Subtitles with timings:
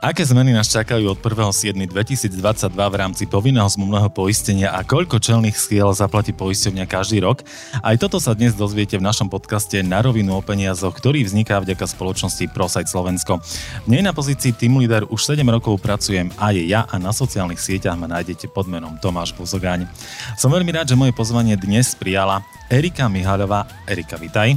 [0.00, 2.32] Aké zmeny nás čakajú od 1.7.2022
[2.72, 7.44] v rámci povinného zmluvného poistenia a koľko čelných skiel zaplatí poisťovňa každý rok?
[7.84, 11.84] Aj toto sa dnes dozviete v našom podcaste Na rovinu o peniazoch, ktorý vzniká vďaka
[11.84, 13.44] spoločnosti ProSite Slovensko.
[13.84, 17.60] V nej na pozícii Team Leader už 7 rokov pracujem aj ja a na sociálnych
[17.60, 19.84] sieťach ma nájdete pod menom Tomáš Buzogáň.
[20.40, 22.40] Som veľmi rád, že moje pozvanie dnes prijala
[22.72, 23.68] Erika Mihaľová.
[23.84, 24.56] Erika, vitaj.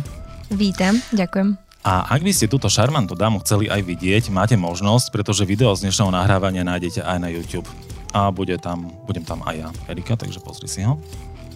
[0.55, 1.62] Vítam, ďakujem.
[1.83, 5.83] A ak by ste túto šarmantú dámu chceli aj vidieť, máte možnosť, pretože video z
[5.83, 7.67] dnešného nahrávania nájdete aj na YouTube.
[8.15, 10.95] A bude tam, budem tam aj ja, Erika, takže pozri si ho.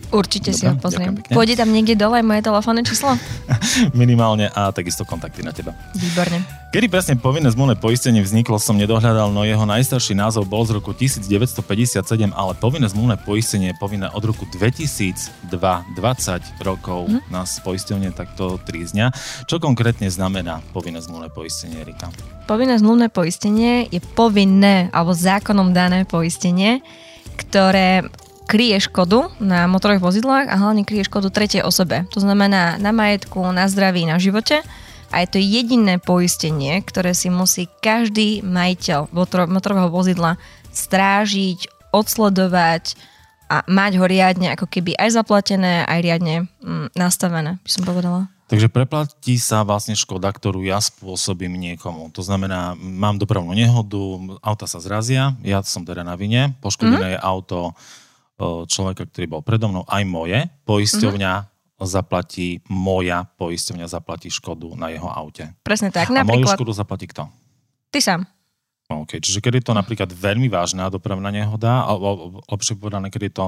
[0.08, 1.20] Určite Dobre, si ho pozriem.
[1.28, 3.20] Pôjde tam niekde dole moje telefónne číslo?
[3.98, 5.76] Minimálne a takisto kontakty na teba.
[5.92, 6.40] Výborne.
[6.68, 10.92] Kedy presne povinné zmluvné poistenie vzniklo, som nedohľadal, no jeho najstarší názov bol z roku
[10.92, 12.04] 1957,
[12.36, 17.24] ale povinné zmluvné poistenie je povinné od roku 2002, 20 rokov hm?
[17.32, 19.16] nás poistenie takto trízňa.
[19.48, 22.12] Čo konkrétne znamená povinné zmluvné poistenie, Erika?
[22.48, 26.84] Povinné zmluvné poistenie je povinné alebo zákonom dané poistenie,
[27.40, 28.04] ktoré
[28.48, 32.08] kryje škodu na motorových vozidlách a hlavne kryje škodu tretej osobe.
[32.16, 34.64] To znamená na majetku, na zdraví, na živote.
[35.12, 39.12] A je to jediné poistenie, ktoré si musí každý majiteľ
[39.48, 40.36] motorového vozidla
[40.72, 42.96] strážiť, odsledovať
[43.48, 48.28] a mať ho riadne ako keby aj zaplatené, aj riadne mm, nastavené, by som povedala.
[48.48, 52.12] Takže preplatí sa vlastne škoda, ktorú ja spôsobím niekomu.
[52.16, 54.00] To znamená, mám dopravnú nehodu,
[54.40, 57.16] auta sa zrazia, ja som teda na vine, poškodené mm-hmm.
[57.20, 57.76] je auto,
[58.40, 60.40] človeka, ktorý bol predo mnou, aj moje.
[60.70, 61.86] Poisťovňa mm-hmm.
[61.90, 65.50] zaplatí, moja poisťovňa zaplatí škodu na jeho aute.
[65.66, 66.14] Presne tak.
[66.14, 66.46] A napríklad...
[66.46, 67.26] moju škodu zaplatí kto?
[67.90, 68.22] Ty sám.
[68.88, 73.34] OK, čiže keď je to napríklad veľmi vážna dopravná nehoda, alebo lepšie povedané, keď je
[73.36, 73.46] to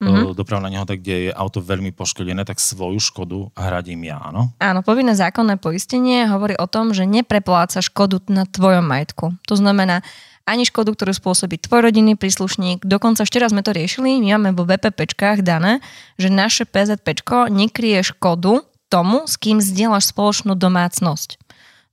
[0.00, 0.32] mm-hmm.
[0.32, 4.56] dopravná nehoda, kde je auto veľmi poškodené, tak svoju škodu hradím ja, áno?
[4.56, 9.36] Áno, povinné zákonné poistenie hovorí o tom, že neprepláca škodu na tvojom majetku.
[9.52, 10.00] To znamená,
[10.44, 12.84] ani škodu, ktorú spôsobí tvoj rodinný príslušník.
[12.84, 15.80] Dokonca ešte raz sme to riešili, my máme vo VPPčkách dané,
[16.20, 21.40] že naše PZPčko nekrie škodu tomu, s kým zdieľaš spoločnú domácnosť.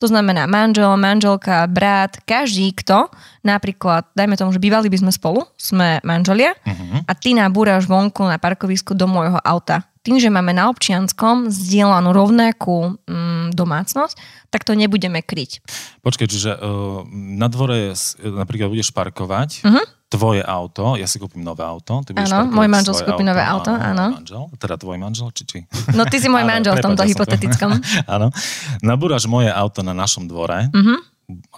[0.01, 3.13] To znamená manžel, manželka, brat, každý, kto
[3.45, 7.06] napríklad, dajme tomu, že bývali by sme spolu, sme manželia uh-huh.
[7.06, 12.09] a ty nabúraš vonku na parkovisku do môjho auta tým, že máme na občianskom zdieľanú
[12.09, 14.17] rovnakú mm, domácnosť,
[14.50, 15.62] tak to nebudeme kryť.
[16.01, 17.94] Počkaj, čiže uh, na dvore
[18.25, 19.85] napríklad budeš parkovať uh-huh.
[20.09, 22.01] tvoje auto, ja si kúpim nové auto.
[22.17, 24.17] Áno, môj manžel si kúpi nové auto, áno.
[24.17, 25.59] Manžel, teda tvoj manžel, či či?
[25.94, 27.78] No ty si môj manžel v tomto hypotetickom.
[28.17, 28.34] áno.
[28.81, 31.00] Nabúraš moje auto na našom dvore, uh-huh.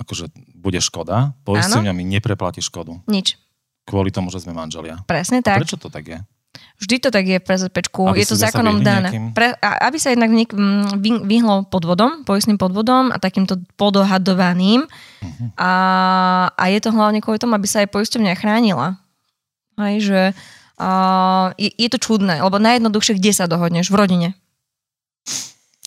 [0.03, 2.99] akože bude škoda, poistenia mi nepreplatí škodu.
[3.07, 3.39] Nič.
[3.83, 5.03] Kvôli tomu, že sme manželia.
[5.03, 5.59] Presne tak.
[5.59, 6.19] A prečo to tak je?
[6.83, 9.31] Vždy to tak je v PZPčku, je to zákonom dané.
[9.31, 10.51] Pre, aby sa jednak niek,
[11.23, 14.83] vyhlo podvodom, poistným podvodom a takýmto podohadovaným.
[14.83, 15.47] Uh-huh.
[15.55, 15.71] A,
[16.51, 18.99] a je to hlavne kvôli tomu, aby sa aj poisťovňa chránila.
[19.79, 20.21] Hej, že
[20.75, 23.87] a, je, je to čudné, lebo najjednoduchšie, kde sa dohodneš?
[23.87, 24.29] V rodine.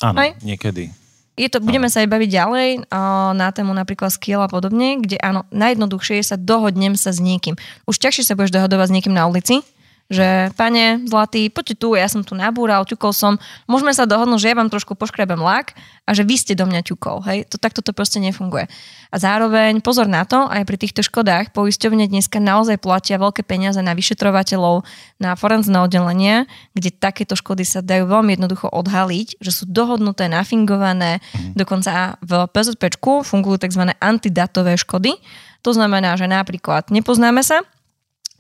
[0.01, 0.41] Áno, Hej?
[0.41, 0.97] niekedy.
[1.37, 5.21] Je to, budeme sa aj baviť ďalej a, na tému napríklad skill a podobne, kde
[5.21, 7.61] áno, najjednoduchšie je sa dohodnem sa s niekým.
[7.84, 9.61] Už ťažšie sa budeš dohodovať s niekým na ulici,
[10.06, 14.50] že pane, zlatý, poďte tu, ja som tu nabúral, ťukol som, môžeme sa dohodnúť, že
[14.55, 15.75] ja vám trošku poškrebem lak
[16.06, 18.71] a že vy ste do mňa ťukol, hej, to takto to proste nefunguje.
[19.11, 23.83] A zároveň pozor na to, aj pri týchto škodách poisťovne dneska naozaj platia veľké peniaze
[23.83, 24.87] na vyšetrovateľov,
[25.19, 26.47] na forenzné oddelenie,
[26.78, 31.59] kde takéto škody sa dajú veľmi jednoducho odhaliť, že sú dohodnuté, nafingované, mm.
[31.59, 33.91] dokonca v PZPčku fungujú tzv.
[33.99, 35.19] antidatové škody,
[35.66, 37.66] to znamená, že napríklad nepoznáme sa,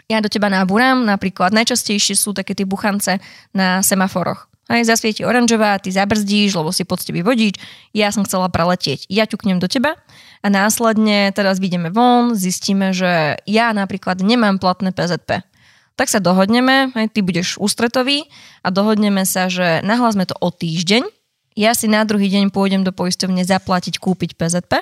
[0.06, 3.18] ja do teba nábúram, napríklad najčastejšie sú také tie buchance
[3.50, 4.46] na semaforoch.
[4.66, 7.54] Aj zasvieti oranžová, ty zabrzdíš, lebo si poctivý vodič,
[7.94, 9.06] ja som chcela preletieť.
[9.06, 9.94] Ja ťuknem do teba
[10.42, 15.46] a následne teraz vidíme von, zistíme, že ja napríklad nemám platné PZP.
[15.94, 18.26] Tak sa dohodneme, aj ty budeš ústretový
[18.66, 21.06] a dohodneme sa, že nahlasme to o týždeň,
[21.56, 24.76] ja si na druhý deň pôjdem do poisťovne zaplatiť, kúpiť PZP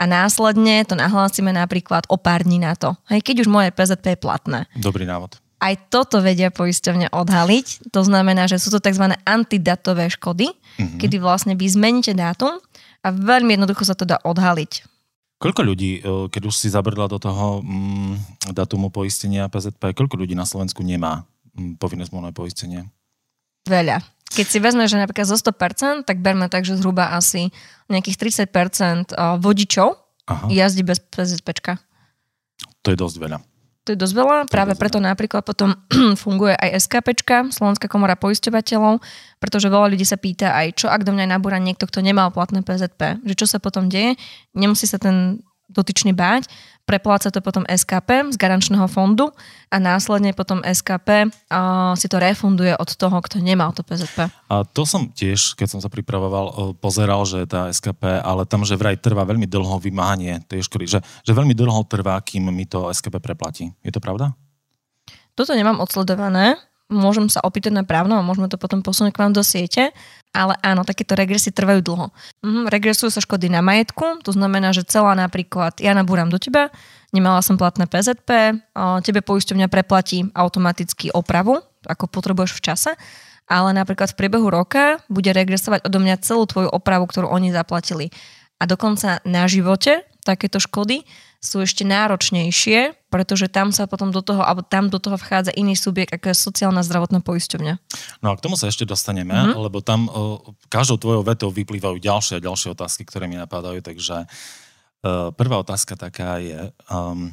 [0.00, 2.96] a následne to nahlásime napríklad o pár dní na to.
[3.12, 4.58] Hej, keď už moje PZP je platné.
[4.72, 5.36] Dobrý návod.
[5.60, 7.92] Aj toto vedia poisťovne odhaliť.
[7.92, 9.12] To znamená, že sú to tzv.
[9.28, 10.96] antidatové škody, mm-hmm.
[10.96, 12.56] kedy vlastne vy zmeníte dátum
[13.04, 14.88] a veľmi jednoducho sa to dá odhaliť.
[15.36, 20.32] Koľko ľudí, e, keď už si zabrdla do toho mm, datumu poistenia PZP, koľko ľudí
[20.32, 22.88] na Slovensku nemá mm, povinné zmluvné poistenie?
[23.68, 24.00] Veľa.
[24.30, 27.50] Keď si vezme, že napríklad zo 100%, tak berme tak, že zhruba asi
[27.90, 29.98] nejakých 30% vodičov
[30.30, 30.46] Aha.
[30.46, 31.74] jazdí bez PZP.
[32.86, 33.38] To je dosť veľa.
[33.88, 35.16] To je dosť veľa, to práve preto veľa.
[35.16, 35.74] napríklad potom
[36.22, 39.00] funguje aj SKP, Slovenská komora poisťovateľov,
[39.42, 42.62] pretože veľa ľudí sa pýta aj, čo ak do mňa nabúra niekto, kto nemal platné
[42.62, 44.20] PZP, že čo sa potom deje,
[44.54, 46.50] nemusí sa ten dotyčný báť,
[46.90, 49.30] prepláca to potom SKP z garančného fondu
[49.70, 54.26] a následne potom SKP uh, si to refunduje od toho, kto nemal to PZP.
[54.50, 58.74] A to som tiež, keď som sa pripravoval, pozeral, že tá SKP, ale tam, že
[58.74, 62.90] vraj trvá veľmi dlho vymáhanie tej škody, že, že veľmi dlho trvá, kým mi to
[62.90, 63.70] SKP preplatí.
[63.86, 64.34] Je to pravda?
[65.38, 66.58] Toto nemám odsledované,
[66.90, 69.94] môžem sa opýtať na právno a môžeme to potom posunúť k vám do siete,
[70.30, 72.06] ale áno, takéto regresy trvajú dlho.
[72.46, 76.70] Mhm, regresujú sa škody na majetku, to znamená, že celá napríklad, ja nabúram do teba,
[77.10, 78.58] nemala som platné PZP,
[79.02, 82.90] tebe poisťovňa preplatí automaticky opravu, ako potrebuješ v čase,
[83.50, 88.14] ale napríklad v priebehu roka bude regresovať odo mňa celú tvoju opravu, ktorú oni zaplatili.
[88.62, 91.02] A dokonca na živote takéto škody
[91.40, 95.72] sú ešte náročnejšie, pretože tam sa potom do toho, alebo tam do toho vchádza iný
[95.72, 97.74] subjekt, ako je sociálna zdravotná poisťovňa.
[98.20, 99.56] No a k tomu sa ešte dostaneme, mm-hmm.
[99.56, 104.28] lebo tam o, každou tvojou vetou vyplývajú ďalšie a ďalšie otázky, ktoré mi napadajú, takže
[104.28, 107.32] uh, prvá otázka taká je, um,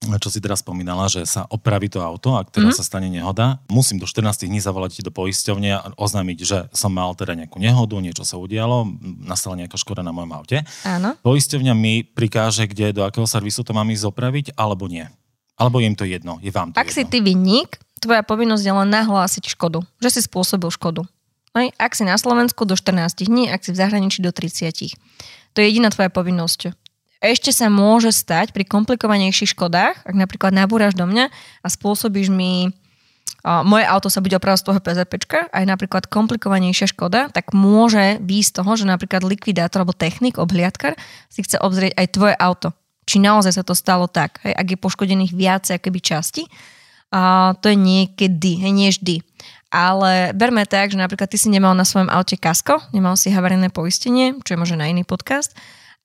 [0.00, 2.80] čo si teraz spomínala, že sa opraví to auto, ak teda mm-hmm.
[2.80, 7.12] sa stane nehoda, musím do 14 dní zavolať do poisťovne a oznámiť, že som mal
[7.12, 8.88] teda nejakú nehodu, niečo sa udialo,
[9.20, 10.64] nastala nejaká škoda na mojom aute.
[10.88, 11.20] Áno.
[11.20, 15.04] Poisťovňa mi prikáže, kde, do akého servisu to mám ísť opraviť, alebo nie.
[15.60, 16.96] Alebo je im to jedno, je vám to Ak jedno.
[16.96, 21.04] si ty vinník, tvoja povinnosť je len nahlásiť škodu, že si spôsobil škodu.
[21.52, 24.96] Aj, ak si na Slovensku do 14 dní, ak si v zahraničí do 30.
[25.52, 26.72] To je jediná tvoja povinnosť.
[27.20, 31.28] Ešte sa môže stať pri komplikovanejších škodách, ak napríklad nabúraš do mňa
[31.60, 32.72] a spôsobíš mi
[33.44, 38.42] moje auto sa bude opravovať z toho PZPčka, aj napríklad komplikovanejšia škoda, tak môže byť
[38.44, 40.92] z toho, že napríklad likvidátor alebo technik, obhliadkar
[41.32, 42.76] si chce obzrieť aj tvoje auto.
[43.08, 46.42] Či naozaj sa to stalo tak, hej, ak je poškodených viacej akoby časti,
[47.10, 49.16] a to je niekedy, hej, nie vždy.
[49.72, 53.72] Ale berme tak, že napríklad ty si nemal na svojom aute kasko, nemal si havarijné
[53.72, 55.56] poistenie, čo je možno na iný podcast,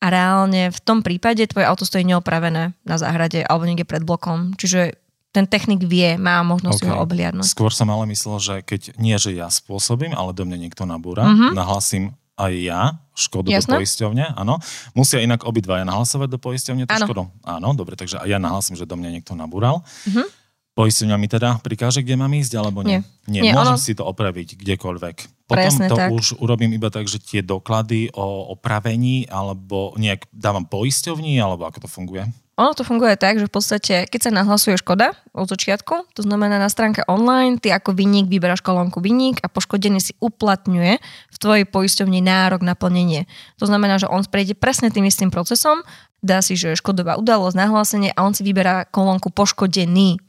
[0.04, 4.54] a reálne v tom prípade tvoje auto stojí neopravené na záhrade alebo niekde pred blokom.
[4.60, 5.00] Čiže
[5.36, 6.90] ten technik vie, má možnosť okay.
[6.90, 7.52] ho obhliadnúť.
[7.52, 11.28] Skôr som ale myslel, že keď nie, že ja spôsobím, ale do mňa niekto nabúra,
[11.28, 11.52] mm-hmm.
[11.52, 12.82] nahlasím aj ja
[13.16, 13.76] škodu Jasne?
[13.76, 14.60] do poisťovne, áno.
[14.96, 17.06] Musia inak obidvaja nahlasovať do poisťovne tú áno.
[17.08, 17.22] škodu?
[17.48, 19.84] Áno, dobre, takže aj ja nahlasím, že do mňa niekto nabúral.
[20.08, 20.28] Mm-hmm.
[20.76, 23.00] Poisťovňa mi teda prikáže, kde mám ísť, alebo nie?
[23.32, 23.40] Nie.
[23.40, 23.82] nie, nie Môžem ono...
[23.82, 25.48] si to opraviť kdekoľvek.
[25.48, 26.12] Potom Presne to tak.
[26.12, 31.86] už urobím iba tak, že tie doklady o opravení, alebo nejak dávam poisťovni, alebo ako
[31.86, 32.28] to funguje?
[32.56, 36.56] Ono to funguje tak, že v podstate, keď sa nahlasuje škoda od začiatku, to znamená
[36.56, 40.94] na stránke online, ty ako vinník vyberáš kolónku vinník a poškodený si uplatňuje
[41.32, 43.28] v tvojej poisťovni nárok na plnenie.
[43.60, 45.84] To znamená, že on prejde presne tým istým procesom,
[46.24, 50.24] dá si, že škodová udalosť, nahlásenie a on si vyberá kolónku poškodený.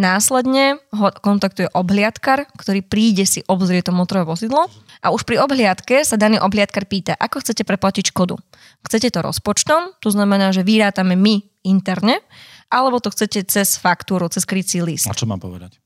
[0.00, 4.64] Následne ho kontaktuje obhliadkar, ktorý príde si obzrieť to motorové vozidlo
[5.04, 8.40] a už pri obhliadke sa daný obhliadkar pýta, ako chcete preplatiť škodu.
[8.80, 12.24] Chcete to rozpočtom, to znamená, že vyrátame my interne,
[12.72, 15.04] alebo to chcete cez faktúru, cez krycí list.
[15.04, 15.76] A čo mám povedať?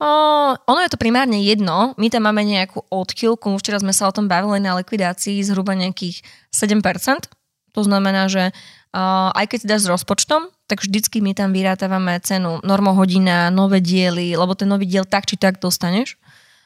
[0.00, 0.08] O,
[0.56, 1.92] ono je to primárne jedno.
[2.00, 6.24] My tam máme nejakú odchýlku, včera sme sa o tom bavili na likvidácii zhruba nejakých
[6.48, 7.28] 7%.
[7.72, 12.20] To znamená, že uh, aj keď si dáš s rozpočtom, tak vždycky my tam vyrátavame
[12.20, 16.20] cenu normohodina, nové diely, lebo ten nový diel tak či tak dostaneš.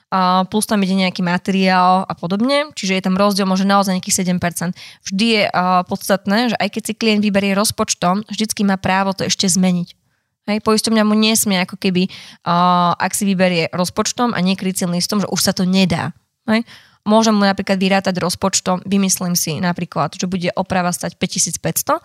[0.06, 4.38] Uh, plus tam ide nejaký materiál a podobne, čiže je tam rozdiel možno naozaj nejakých
[4.38, 4.71] 7%.
[5.02, 9.26] Vždy je uh, podstatné, že aj keď si klient vyberie rozpočtom, vždycky má právo to
[9.26, 9.99] ešte zmeniť.
[10.47, 15.26] Hej, poisťovňa mu nesmie ako keby, uh, ak si vyberie rozpočtom a nekrycím listom, že
[15.26, 16.14] už sa to nedá.
[16.47, 16.62] Hej
[17.06, 22.02] môžem mu napríklad vyrátať rozpočtom, vymyslím si napríklad, že bude oprava stať 5500,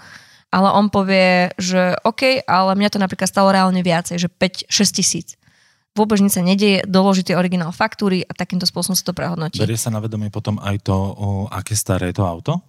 [0.52, 5.28] ale on povie, že OK, ale mňa to napríklad stalo reálne viacej, že 5-6 tisíc.
[5.92, 9.60] Vôbec nič sa nedieje, doloží tie originál faktúry a takýmto spôsobom sa to prehodnotí.
[9.60, 12.64] Berie sa na vedomie potom aj to, o, aké staré je to auto?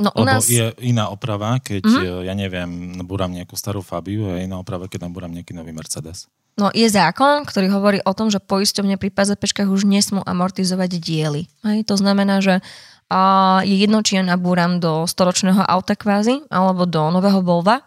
[0.00, 0.48] No, u Lebo nás...
[0.48, 2.24] je iná oprava, keď, mm-hmm.
[2.24, 6.26] ja neviem, nabúram nejakú starú Fabiu je iná oprava, keď nabúram nejaký nový Mercedes.
[6.56, 11.48] No je zákon, ktorý hovorí o tom, že poisťovne pri PZPčkách už nesmú amortizovať diely.
[11.64, 11.78] Hej?
[11.88, 12.64] To znamená, že
[13.10, 13.20] a
[13.66, 17.82] je jedno, či ja nabúram do storočného auta kvázi, alebo do nového Volva,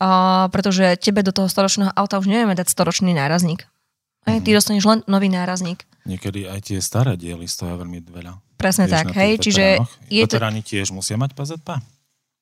[0.00, 3.68] a, pretože tebe do toho storočného auta už nevieme dať storočný nárazník.
[4.24, 4.40] Hej?
[4.40, 4.56] Ty mhm.
[4.56, 5.84] dostaneš len nový nárazník.
[6.08, 8.45] Niekedy aj tie staré diely stoja veľmi veľa.
[8.56, 9.64] Presne Vieš, tak, hej, čiže...
[10.08, 10.72] Je Veteráni to...
[10.72, 11.68] tiež musia mať PZP?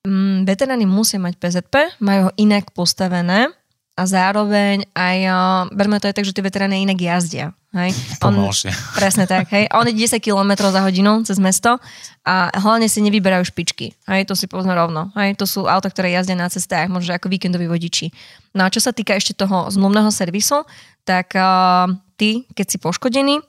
[0.04, 3.50] Mm, veteráni musia mať PZP, majú ho inak postavené,
[3.94, 7.54] a zároveň aj, uh, berme to aj tak, že tie veterány inak jazdia.
[7.71, 7.94] Hej?
[8.26, 8.35] On,
[8.99, 9.47] presne tak.
[9.54, 9.71] Hej?
[9.71, 11.78] On je 10 km za hodinu cez mesto
[12.26, 13.94] a hlavne si nevyberajú špičky.
[14.11, 14.26] Hej?
[14.26, 15.14] To si povedzme rovno.
[15.14, 15.38] Hej?
[15.38, 18.11] To sú auta, ktoré jazdia na cestách, možno ako víkendoví vodiči.
[18.59, 20.66] No a čo sa týka ešte toho zmluvného servisu,
[21.06, 21.87] tak uh,
[22.18, 23.47] ty, keď si poškodený,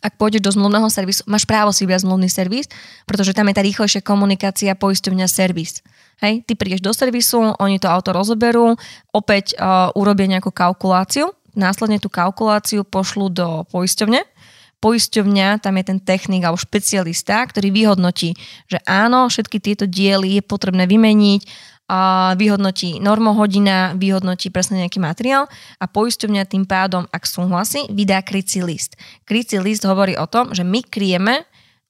[0.00, 2.66] Ak pôjdeš do zmluvného servisu, máš právo si vybrať zmluvný servis,
[3.04, 5.84] pretože tam je tá rýchlejšia komunikácia poisťovňa servis.
[6.20, 8.76] Hej, ty prídeš do servisu, oni to auto rozoberú,
[9.08, 14.20] opäť uh, urobia nejakú kalkuláciu, následne tú kalkuláciu pošlu do poisťovne,
[14.80, 18.32] poisťovňa, tam je ten technik alebo špecialista, ktorý vyhodnotí,
[18.68, 21.40] že áno, všetky tieto diely je potrebné vymeniť,
[21.90, 21.98] a
[22.38, 25.50] vyhodnotí normohodina, vyhodnotí presne nejaký materiál
[25.82, 28.94] a poisťovňa tým pádom, ak súhlasí, vydá krycí list.
[29.26, 31.42] Krycí list hovorí o tom, že my kryjeme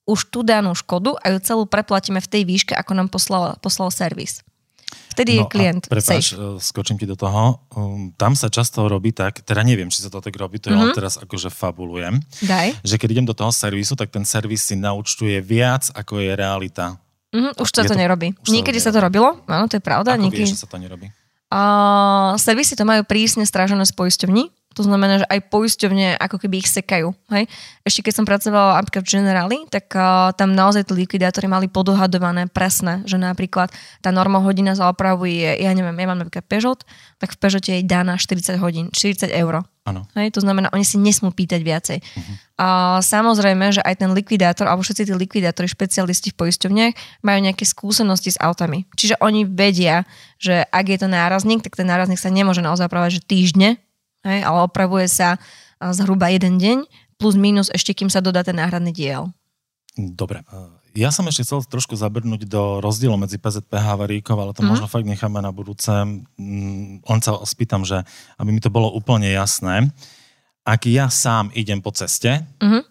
[0.09, 3.92] už tú danú škodu a ju celú preplatíme v tej výške, ako nám poslal, poslal
[3.92, 4.40] servis.
[5.12, 6.64] Vtedy no je klient prepáč, safe.
[6.64, 7.61] skočím ti do toho.
[7.76, 10.80] Um, tam sa často robí tak, teda neviem, či sa to tak robí, to mm-hmm.
[10.80, 12.80] ja len teraz akože fabulujem, Daj.
[12.80, 16.97] že keď idem do toho servisu, tak ten servis si naučtuje viac, ako je realita
[17.31, 18.35] Mm, už sa to, to nerobí.
[18.43, 20.19] Už Niekedy sa to, sa to robilo, áno, to je pravda.
[20.19, 20.43] Ako Niekedy...
[20.43, 21.07] vieš, že sa to nerobí?
[21.51, 24.55] Uh, servisy to majú prísne strážené z poisťovní.
[24.79, 27.11] To znamená, že aj poisťovne ako keby ich sekajú.
[27.35, 27.50] Hej?
[27.83, 32.47] Ešte keď som pracovala napríklad v Generali, tak uh, tam naozaj tí likvidátory mali podohadované
[32.47, 36.87] presne, že napríklad tá norma hodina za opravu je, ja neviem, ja mám napríklad Peugeot,
[37.19, 39.67] tak v Peugeote je daná 40 hodín, 40 eur.
[39.91, 40.07] Ano.
[40.15, 40.39] Hej?
[40.39, 41.99] To znamená, oni si nesmú pýtať viacej.
[41.99, 42.35] Uh-huh.
[42.61, 42.67] A
[43.03, 48.37] samozrejme, že aj ten likvidátor, alebo všetci tí likvidátori, špecialisti v poisťovniach majú nejaké skúsenosti
[48.37, 48.87] s autami.
[48.95, 50.07] Čiže oni vedia,
[50.39, 53.81] že ak je to nárazník, tak ten nárazník sa nemôže naozaj že týždne,
[54.25, 55.41] hej, ale opravuje sa
[55.81, 56.79] zhruba jeden deň,
[57.17, 59.33] plus minus ešte, kým sa dodá ten náhradný diel.
[59.97, 60.45] Dobre.
[60.97, 64.69] Ja som ešte chcel trošku zabrnúť do rozdielu medzi PZP a havaríkov, ale to mm.
[64.75, 65.91] možno fakt necháme na budúce.
[66.35, 68.03] Mm, len sa spýtam, že
[68.41, 69.91] aby mi to bolo úplne jasné,
[70.67, 72.83] ak ja sám idem po ceste, mm-hmm.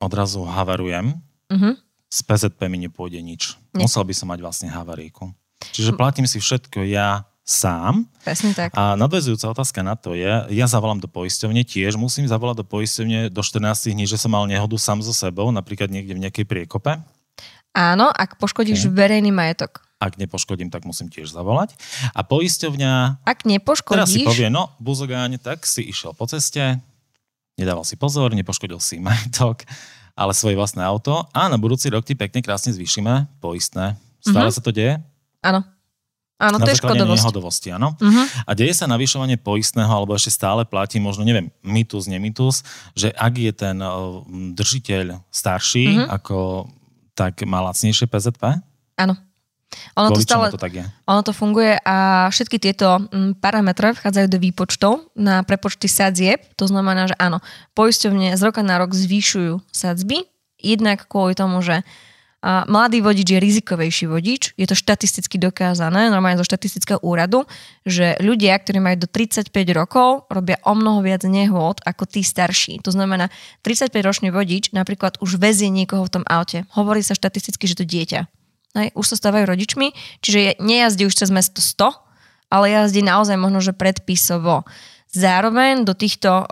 [0.00, 1.16] odrazu havarujem,
[1.50, 1.74] mm-hmm.
[2.08, 3.56] z PZP mi nepôjde nič.
[3.72, 3.84] Nie.
[3.84, 5.32] Musel by som mať vlastne havaríku.
[5.72, 8.02] Čiže platím si všetko ja sám.
[8.26, 8.74] Presne tak.
[8.74, 13.30] A nadvezujúca otázka na to je, ja zavolám do poisťovne, tiež musím zavolať do poisťovne
[13.30, 16.98] do 14 dní, že som mal nehodu sám so sebou, napríklad niekde v nejakej priekope.
[17.70, 18.94] Áno, ak poškodíš okay.
[18.98, 19.86] verejný majetok.
[20.02, 21.72] Ak nepoškodím, tak musím tiež zavolať.
[22.12, 23.22] A poisťovňa...
[23.22, 23.94] Ak nepoškodíš...
[23.94, 26.82] Teraz si povie, no, buzogáň, tak si išiel po ceste,
[27.54, 29.62] nedával si pozor, nepoškodil si majetok,
[30.18, 33.94] ale svoje vlastné auto a na budúci rok ti pekne krásne zvýšime poistné.
[34.18, 34.56] Stále mm-hmm.
[34.58, 34.98] sa to deje?
[35.46, 35.75] Áno.
[36.36, 37.16] Áno, to je škodovosť.
[37.16, 37.96] nehodovosti, áno.
[37.96, 38.24] Uh-huh.
[38.44, 42.60] A deje sa navyšovanie poistného, alebo ešte stále platí, možno neviem, mitus, nemitus,
[42.92, 43.80] že ak je ten
[44.52, 46.12] držiteľ starší, uh-huh.
[46.12, 46.36] ako
[47.16, 48.60] tak má lacnejšie PZP?
[49.00, 49.16] Áno.
[49.96, 50.84] Ono to, stále, to tak je?
[51.08, 53.00] Ono to funguje a všetky tieto
[53.42, 56.44] parametre vchádzajú do výpočtov na prepočty sadzieb.
[56.60, 57.42] To znamená, že áno,
[57.74, 60.28] poisťovne z roka na rok zvýšujú sadzby,
[60.60, 61.82] jednak kvôli tomu, že
[62.46, 67.42] a mladý vodič je rizikovejší vodič, je to štatisticky dokázané, normálne zo štatistického úradu,
[67.82, 72.78] že ľudia, ktorí majú do 35 rokov, robia o mnoho viac nehôd ako tí starší.
[72.86, 73.34] To znamená,
[73.66, 76.70] 35-ročný vodič napríklad už vezie niekoho v tom aute.
[76.78, 78.30] Hovorí sa štatisticky, že to dieťa.
[78.78, 79.90] Hej, už sa stávajú rodičmi,
[80.22, 81.98] čiže nejazdí už cez mesto 100,
[82.46, 84.62] ale jazdí naozaj možno, že predpisovo.
[85.16, 86.44] Zároveň do týchto o,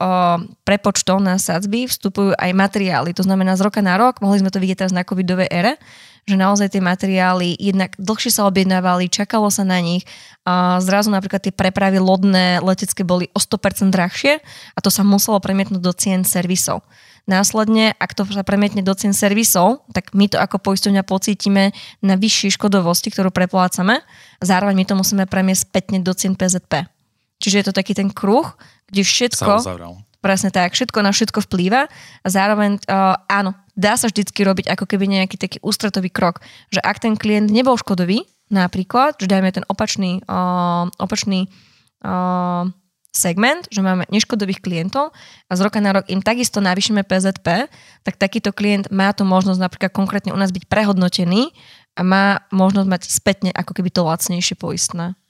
[0.64, 3.12] prepočtov na sadzby vstupujú aj materiály.
[3.12, 5.76] To znamená z roka na rok, mohli sme to vidieť teraz na covidovej ére,
[6.24, 10.08] že naozaj tie materiály jednak dlhšie sa objednávali, čakalo sa na nich.
[10.48, 14.40] A zrazu napríklad tie prepravy lodné, letecké boli o 100% drahšie
[14.72, 16.80] a to sa muselo premietnúť do cien servisov.
[17.28, 22.16] Následne, ak to sa premietne do cien servisov, tak my to ako poisťovňa pocítime na
[22.16, 24.00] vyššej škodovosti, ktorú preplácame.
[24.40, 26.93] Zároveň my to musíme premiesť spätne do cien PZP.
[27.44, 28.56] Čiže je to taký ten kruh,
[28.88, 29.60] kde všetko...
[30.24, 31.84] Presne tak, všetko na všetko vplýva
[32.24, 36.40] a zároveň uh, áno, dá sa vždycky robiť ako keby nejaký taký ústretový krok,
[36.72, 41.52] že ak ten klient nebol škodový, napríklad, že dajme ten opačný, uh, opačný
[42.08, 42.72] uh,
[43.12, 45.12] segment, že máme neškodových klientov
[45.44, 47.68] a z roka na rok im takisto navýšime PZP,
[48.00, 51.52] tak takýto klient má tu možnosť napríklad konkrétne u nás byť prehodnotený
[51.94, 55.20] a má možnosť mať spätne ako keby to lacnejšie poistné.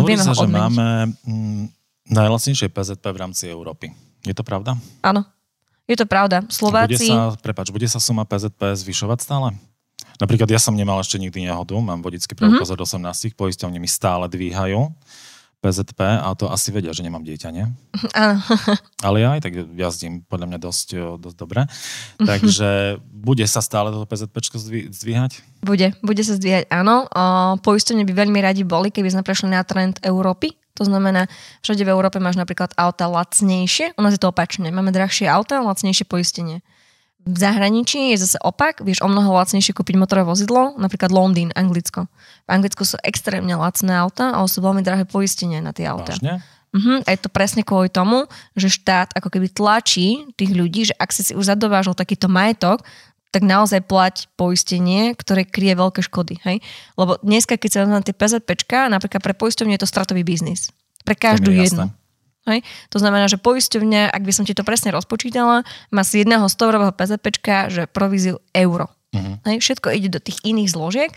[0.00, 1.62] Hovorí sa, že máme mm,
[2.10, 3.94] najlacnejšie PZP v rámci Európy.
[4.24, 4.74] Je to pravda?
[5.04, 5.22] Áno,
[5.86, 6.42] je to pravda.
[6.48, 6.96] Slováci...
[6.96, 9.48] Bude sa, prepáč, bude sa suma PZP zvyšovať stále?
[10.22, 13.10] Napríklad ja som nemal ešte nikdy nehodu, mám vodický preukaz mm-hmm.
[13.10, 14.94] od 18, poisťovne mi stále dvíhajú
[15.64, 17.64] PZP a to asi vedia, že nemám dieťa, nie?
[18.12, 18.36] Áno.
[19.06, 21.64] Ale ja aj tak jazdím podľa mňa dosť, dosť dobre.
[22.20, 24.36] Takže bude sa stále toto PZP
[24.92, 25.40] zdvíhať?
[25.64, 27.08] Bude, bude sa zdvíhať, áno.
[27.64, 30.52] Poistenie by veľmi radi boli, keby sme prešli na trend Európy.
[30.76, 31.30] To znamená,
[31.64, 34.68] všade v Európe máš napríklad auta lacnejšie, u nás je to opačne.
[34.68, 36.60] Máme drahšie auta, lacnejšie poistenie.
[37.24, 42.04] V zahraničí je zase opak, vieš o mnoho lacnejšie kúpiť motorové vozidlo, napríklad Londýn, Anglicko.
[42.44, 46.12] V Anglicku sú extrémne lacné auta, ale sú veľmi drahé poistenie na tie auta.
[46.12, 46.44] Vážne?
[46.74, 47.00] Uh-huh.
[47.06, 51.16] A je to presne kvôli tomu, že štát ako keby tlačí tých ľudí, že ak
[51.16, 52.84] si si už zadovážil takýto majetok,
[53.32, 56.38] tak naozaj plať poistenie, ktoré kryje veľké škody.
[56.44, 56.60] Hej?
[56.94, 60.70] Lebo dneska, keď sa na tie PZPčka, napríklad pre poistovne je to stratový biznis.
[61.02, 61.88] Pre každú jednu.
[62.44, 62.60] Hej?
[62.92, 66.96] To znamená, že poisťovňa, ak by som ti to presne rozpočítala, má z jedného 100
[66.96, 68.92] PZPčka, že províziu euro.
[69.12, 69.40] Uh-huh.
[69.48, 69.64] Hej?
[69.64, 71.10] Všetko ide do tých iných zložiek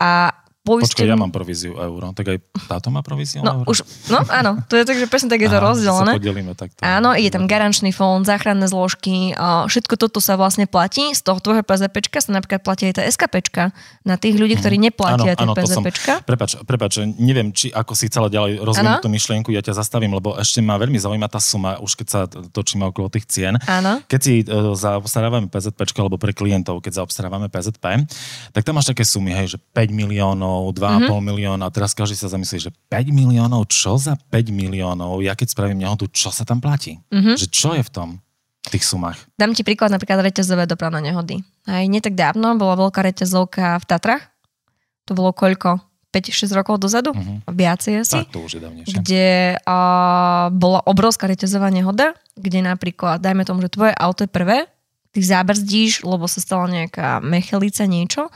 [0.00, 0.34] a
[0.66, 1.06] poistenie...
[1.06, 3.70] Počkaj, ja mám províziu euro, tak aj táto má províziu no, euro?
[3.70, 6.12] Už, no áno, to je tak, že presne tak je to Aha, rozdelené.
[6.12, 6.80] Sa podelíme takto.
[6.82, 11.14] Áno, ide tam garančný fond, záchranné zložky, všetko toto sa vlastne platí.
[11.14, 13.70] Z toho tvojho PZPčka sa napríklad platí aj tá SKPčka
[14.02, 14.84] na tých ľudí, ktorí mhm.
[14.90, 16.12] neplatia tie PZPčka.
[16.18, 20.16] Som, prepač, prepač, neviem, či ako si chcela ďalej rozvinúť tú myšlienku, ja ťa zastavím,
[20.18, 23.54] lebo ešte ma veľmi zaujíma tá suma, už keď sa točíme okolo tých cien.
[23.68, 24.00] Áno.
[24.08, 28.08] Keď si uh, zaobstarávame PZPčka alebo pre klientov, keď zaobstarávame PZP,
[28.56, 31.22] tak tam máš také sumy, hej, že 5 miliónov, 2,5 mm-hmm.
[31.22, 35.36] miliónov milióna a teraz každý sa zamyslí, že 5 miliónov, čo za 5 miliónov, ja
[35.36, 36.98] keď spravím nehodu, čo sa tam platí?
[37.12, 37.36] Mm-hmm.
[37.36, 38.10] Že čo je v tom?
[38.66, 39.14] v tých sumách.
[39.38, 41.46] Dám ti príklad napríklad reťazové dopravné nehody.
[41.70, 44.26] Aj nie tak dávno bola veľká reťazovka v Tatrach.
[45.06, 45.78] To bolo koľko?
[46.10, 47.14] 5-6 rokov dozadu?
[47.14, 47.38] Uh-huh.
[47.46, 48.26] Viacej asi.
[48.26, 48.90] Tak, to už je dávnejšie.
[48.90, 54.66] Kde uh, bola obrovská reťazová nehoda, kde napríklad, dajme tomu, že tvoje auto je prvé,
[55.14, 58.32] ty zábrzdíš, lebo sa stala nejaká mechelica, niečo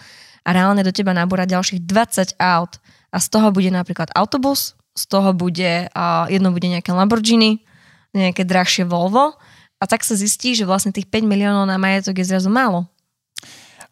[0.50, 2.83] a reálne do teba nabúra ďalších 20 aut
[3.14, 7.62] a z toho bude napríklad autobus, z toho bude, uh, jedno bude nejaké Lamborghini,
[8.11, 9.38] nejaké drahšie Volvo
[9.78, 12.90] a tak sa zistí, že vlastne tých 5 miliónov na majetok je zrazu málo.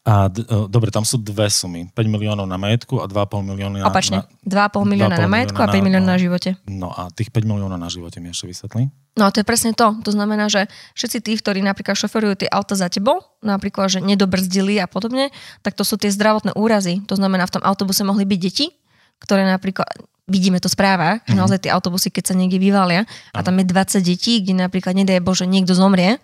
[0.09, 1.93] A d- dobre, tam sú dve sumy.
[1.93, 3.93] 5 miliónov na majetku a 2,5 milióna na...
[3.93, 4.25] Opačne.
[4.49, 6.57] 2,5 milióna na majetku a 5 miliónov na živote.
[6.65, 8.89] No a tých 5 miliónov na živote mi ešte vysvetlí?
[9.21, 9.93] No to je presne to.
[10.09, 10.65] To znamená, že
[10.97, 15.29] všetci tí, ktorí napríklad šoferujú tie auta za tebou, napríklad, že nedobrzdili a podobne,
[15.61, 17.05] tak to sú tie zdravotné úrazy.
[17.05, 18.73] To znamená, v tom autobuse mohli byť deti,
[19.21, 19.93] ktoré napríklad
[20.25, 21.29] vidíme to správa, mm-hmm.
[21.29, 24.97] že naozaj tie autobusy, keď sa niekde vyvalia a tam je 20 detí, kde napríklad
[24.97, 26.21] nedaj Bože niekto zomrie,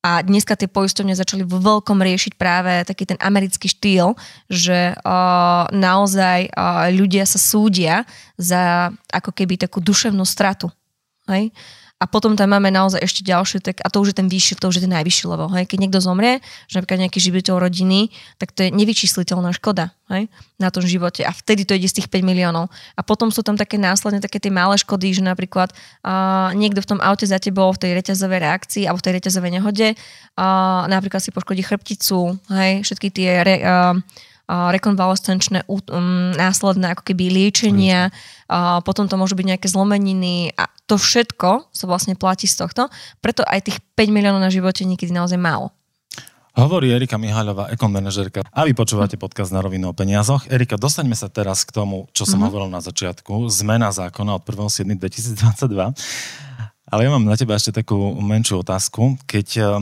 [0.00, 4.16] a dneska tie poisťovne začali vo veľkom riešiť práve taký ten americký štýl,
[4.48, 8.08] že uh, naozaj uh, ľudia sa súdia
[8.40, 10.72] za ako keby takú duševnú stratu.
[11.28, 11.52] Hej?
[12.00, 14.72] A potom tam máme naozaj ešte ďalšie, tak, a to už je ten vyšší, to
[14.72, 15.52] už je ten najvyšší level.
[15.52, 15.68] Hej?
[15.68, 18.08] Keď niekto zomrie, že napríklad nejaký živiteľ rodiny,
[18.40, 20.32] tak to je nevyčísliteľná škoda hej?
[20.56, 21.28] na tom živote.
[21.28, 22.72] A vtedy to ide z tých 5 miliónov.
[22.96, 26.88] A potom sú tam také následne také tie malé škody, že napríklad uh, niekto v
[26.96, 31.20] tom aute za tebou v tej reťazovej reakcii alebo v tej reťazovej nehode uh, napríklad
[31.20, 32.80] si poškodí chrbticu, hej?
[32.80, 33.94] všetky tie re, uh,
[34.50, 40.98] rekonvalescenčné um, následné ako keby liečenia, uh, potom to môžu byť nejaké zlomeniny a to
[40.98, 42.90] všetko sa vlastne platí z tohto,
[43.22, 45.70] preto aj tých 5 miliónov na živote niekedy naozaj málo.
[46.58, 48.42] Hovorí Erika Mihaľová, ekonomenežerka.
[48.50, 50.50] A vy počúvate podcast na rovinu o peniazoch.
[50.50, 52.46] Erika, dostaňme sa teraz k tomu, čo som mm-hmm.
[52.50, 53.46] hovoril na začiatku.
[53.54, 55.94] Zmena zákona od 1.7.2022.
[56.90, 59.14] Ale ja mám na teba ešte takú menšiu otázku.
[59.30, 59.78] Keď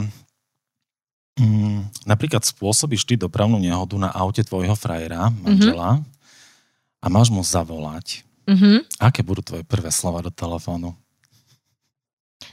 [1.39, 6.99] Mm, napríklad spôsobíš ty dopravnú nehodu na aute tvojho frajera, manžela, mm-hmm.
[6.99, 8.27] a máš mu zavolať.
[8.43, 8.99] Mm-hmm.
[8.99, 10.91] Aké budú tvoje prvé slova do telefónu?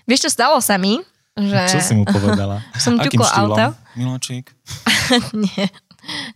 [0.06, 1.02] Vieš, čo stalo sa mi?
[1.34, 1.60] Že...
[1.68, 2.62] Čo si mu povedala?
[2.82, 3.66] Som ťukla auto.
[3.98, 4.54] Miláčik?
[5.44, 5.66] Nie.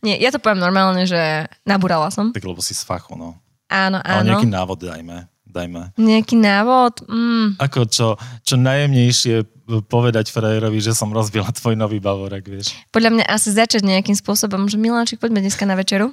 [0.03, 2.35] Nie, ja to poviem normálne, že nabúrala som.
[2.35, 3.39] Tak lebo si z fachu, no.
[3.71, 4.27] Áno, áno.
[4.27, 5.93] Ale nejaký návod dajme dajme.
[5.99, 7.05] Nejaký návod?
[7.11, 7.59] Mm.
[7.59, 8.15] Ako čo,
[8.47, 12.75] čo najjemnejšie povedať frajerovi, že som rozbila tvoj nový bavorek, vieš.
[12.91, 16.11] Podľa mňa asi začať nejakým spôsobom, že Miláčik, poďme dneska na večeru.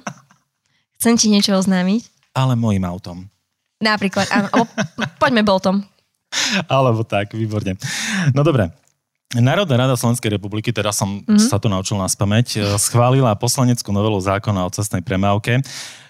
[1.02, 2.34] Chcem ti niečo oznámiť.
[2.34, 3.26] Ale mojim autom.
[3.78, 4.66] Napríklad, áno.
[5.22, 5.86] Poďme boltom.
[6.66, 7.78] Alebo tak, výborne.
[8.34, 8.74] No dobre,
[9.36, 11.52] Národná rada Slovenskej republiky, teraz som mm-hmm.
[11.52, 15.60] sa tu naučil na spameť, schválila poslaneckú novelu zákona o cestnej premávke,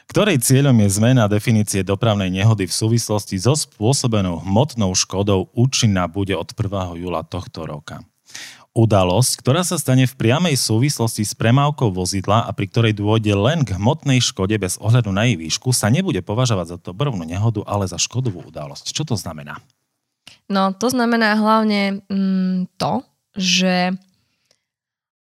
[0.06, 6.38] ktorej cieľom je zmena definície dopravnej nehody v súvislosti so spôsobenou hmotnou škodou účinná bude
[6.38, 6.94] od 1.
[6.94, 8.06] júla tohto roka.
[8.78, 13.66] Udalosť, ktorá sa stane v priamej súvislosti s premávkou vozidla a pri ktorej dôjde len
[13.66, 17.90] k hmotnej škode bez ohľadu na jej výšku, sa nebude považovať za dobrovnú nehodu, ale
[17.90, 18.94] za škodovú udalosť.
[18.94, 19.58] Čo to znamená?
[20.48, 23.04] No, to znamená hlavne mm, to,
[23.36, 23.92] že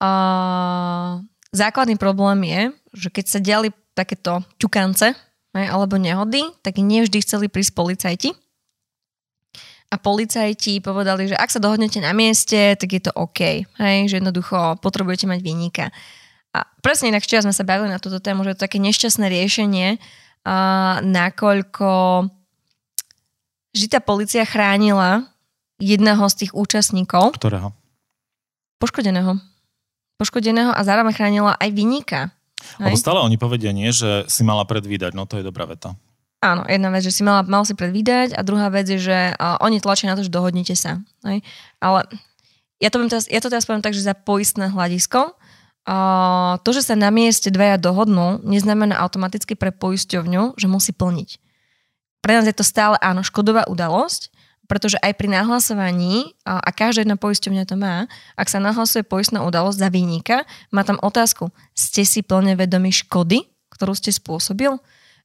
[0.04, 1.12] uh,
[1.56, 2.62] základný problém je,
[2.94, 5.16] že keď sa diali takéto ťukance
[5.54, 8.30] alebo nehody, tak nevždy chceli prísť policajti.
[9.94, 13.62] A policajti povedali, že ak sa dohodnete na mieste, tak je to OK.
[13.78, 13.98] Hej?
[14.10, 15.94] Že jednoducho potrebujete mať výnika.
[16.58, 19.30] A presne inak včera sme sa bavili na túto tému, že je to také nešťastné
[19.30, 20.02] riešenie,
[20.44, 21.90] a nakoľko
[23.74, 25.28] žita policia chránila
[25.82, 27.36] jedného z tých účastníkov.
[27.36, 27.74] Ktorého?
[28.78, 29.42] Poškodeného.
[30.22, 32.32] Poškodeného a zároveň chránila aj vyníka.
[32.80, 36.00] Lebo stále oni povedia nie, že si mala predvídať, no to je dobrá veta.
[36.44, 39.60] Áno, jedna vec, že si mala, mal si predvídať a druhá vec je, že uh,
[39.64, 41.00] oni tlačia na to, že dohodnite sa.
[41.24, 41.40] Hej?
[41.80, 42.04] Ale
[42.84, 46.84] ja to, teraz, ja to teraz poviem tak, že za poistné hľadisko, uh, to, že
[46.84, 51.43] sa na mieste dvaja dohodnú, neznamená automaticky pre poisťovňu, že musí plniť.
[52.24, 54.32] Pre nás je to stále áno, škodová udalosť,
[54.64, 58.08] pretože aj pri nahlasovaní, a, každá jedna poisťovňa to má,
[58.40, 63.44] ak sa nahlasuje poistná udalosť za výnika, má tam otázku, ste si plne vedomi škody,
[63.76, 64.72] ktorú ste spôsobil?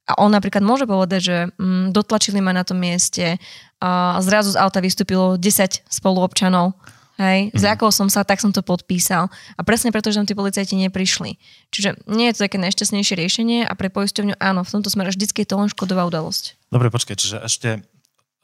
[0.09, 3.39] A on napríklad môže povedať, že mm, dotlačili ma na tom mieste,
[3.79, 6.75] a zrazu z auta vystúpilo 10 spoluobčanov,
[7.19, 7.59] hej, mm.
[7.59, 9.29] zľakol som sa, tak som to podpísal.
[9.59, 11.37] A presne preto, že tam tí policajti neprišli.
[11.75, 15.43] Čiže nie je to také najšťastnejšie riešenie a pre poisťovňu áno, v tomto smere vždycky
[15.43, 16.57] je to len škodová udalosť.
[16.71, 17.69] Dobre, počkaj, čiže ešte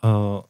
[0.05, 0.43] uh,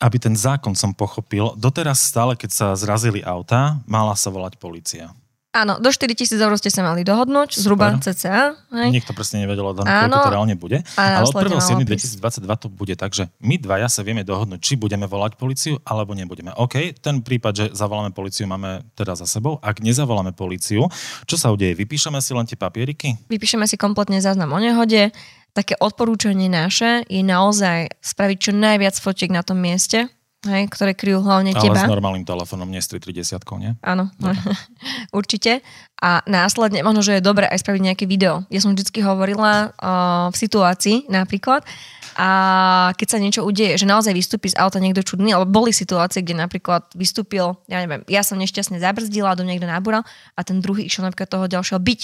[0.00, 5.12] aby ten zákon som pochopil, doteraz stále, keď sa zrazili auta, mala sa volať policia.
[5.50, 7.62] Áno, do 4 tisíc eur ste sa mali dohodnúť, Super.
[7.66, 8.54] zhruba cca.
[8.70, 9.02] Hej.
[9.02, 10.78] Nikto presne nevedel, koľko to reálne bude.
[10.94, 15.34] Ale od 1.7.2022 to bude tak, že my dvaja sa vieme dohodnúť, či budeme volať
[15.34, 16.54] policiu, alebo nebudeme.
[16.54, 19.58] OK, ten prípad, že zavoláme policiu, máme teda za sebou.
[19.58, 20.86] Ak nezavoláme policiu,
[21.26, 21.74] čo sa udeje?
[21.74, 23.26] Vypíšeme si len tie papieriky?
[23.26, 25.10] Vypíšeme si kompletne záznam o nehode.
[25.50, 30.06] Také odporúčanie naše je naozaj spraviť čo najviac fotiek na tom mieste,
[30.48, 31.80] hej, ktoré kryjú hlavne Ale teba.
[31.84, 33.76] Ale s normálnym telefónom, nie s 330, nie?
[33.84, 34.08] Áno,
[35.18, 35.60] určite.
[36.00, 38.48] A následne, možno, že je dobre aj spraviť nejaké video.
[38.48, 41.60] Ja som vždy hovorila uh, v situácii napríklad,
[42.20, 42.28] a
[42.98, 46.42] keď sa niečo udeje, že naozaj vystúpi z auta niekto čudný, alebo boli situácie, kde
[46.42, 50.02] napríklad vystúpil, ja neviem, ja som nešťastne zabrzdila, do niekto nabúral
[50.34, 52.00] a ten druhý išiel napríklad toho ďalšieho byť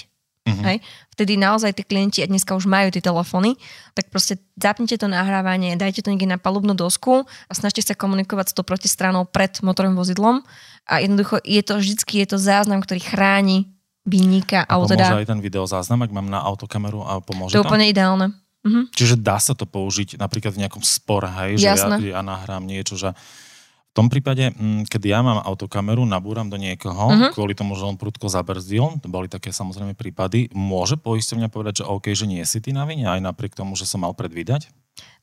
[0.46, 0.62] Uh-huh.
[0.62, 0.78] Hej?
[1.10, 3.58] Vtedy naozaj tí klienti, a dneska už majú tie telefóny,
[3.98, 8.52] tak proste zapnite to nahrávanie, dajte to niekde na palubnú dosku a snažte sa komunikovať
[8.52, 10.46] s tou protistranou pred motorovým vozidlom
[10.86, 13.74] a jednoducho je to vždycky je to záznam, ktorý chráni
[14.06, 14.62] vinníka.
[14.70, 15.18] A pomôže teda...
[15.18, 18.30] aj ten videozáznam, ak mám na autokameru a pomôže To je úplne ideálne.
[18.62, 18.86] Uh-huh.
[18.94, 22.94] Čiže dá sa to použiť napríklad v nejakom spore, hej, že ja, ja nahrám niečo,
[22.94, 23.14] že
[23.96, 27.32] tom prípade, mm, keď ja mám autokameru, nabúram do niekoho, uh-huh.
[27.32, 31.88] kvôli tomu, že on prudko zabrzdil, to boli také samozrejme prípady, môže poisťovňa povedať, že
[31.88, 34.68] OK, že nie si ty na vine, aj napriek tomu, že som mal predvídať?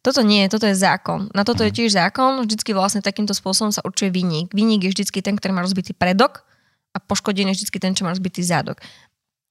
[0.01, 1.29] Toto nie, toto je zákon.
[1.37, 1.69] Na toto uh-huh.
[1.69, 1.79] je mhm.
[1.79, 2.31] tiež zákon.
[2.43, 4.51] Vždycky vlastne takýmto spôsobom sa určuje vinník.
[4.51, 6.43] Vinník je vždycky ten, ktorý má rozbitý predok
[6.91, 8.81] a poškodený je vždycky ten, čo má rozbitý zádok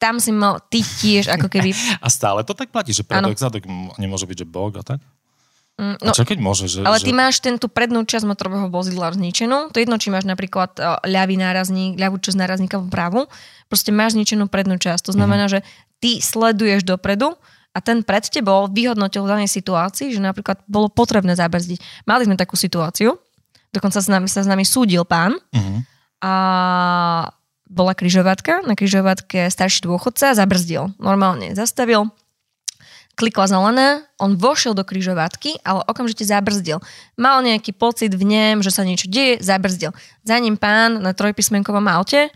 [0.02, 1.70] tam si mal ty tiež ako keby...
[2.02, 3.62] A stále to tak platí, že predok, zadok
[4.02, 4.98] nemôže byť, že bok a tak?
[5.80, 6.68] Mm, no, a čo keď môže?
[6.68, 7.06] Že, ale že...
[7.08, 9.72] ty máš ten, tú prednú časť motorového vozidla zničenú.
[9.72, 13.20] To jedno, či máš napríklad uh, ľavý nárazník, ľavú časť nárazníka v pravu.
[13.72, 15.08] Proste máš zničenú prednú časť.
[15.08, 15.64] To znamená, mm-hmm.
[15.64, 17.32] že ty sleduješ dopredu
[17.72, 22.04] a ten pred tebou vyhodnotil v danej situácii, že napríklad bolo potrebné zabrzdiť.
[22.04, 23.16] Mali sme takú situáciu,
[23.72, 25.78] dokonca s nami, sa s nami súdil pán mm-hmm.
[26.20, 26.32] a
[27.72, 30.92] bola križovatka, na križovatke starší dôchodca zabrzdil.
[31.00, 32.12] Normálne zastavil,
[33.14, 36.80] klikla zelené, on vošiel do kryžovatky, ale okamžite zabrzdil.
[37.20, 39.92] Mal nejaký pocit v ňom, že sa niečo deje, zabrzdil.
[40.24, 42.32] Za ním pán na trojpísmenkovom aute